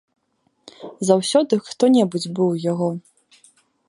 [1.09, 2.89] Заўсёды хто-небудзь быў у яго.